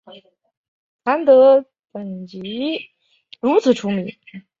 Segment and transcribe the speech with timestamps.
[1.03, 2.89] 南德等即
[3.39, 4.17] 如此得名。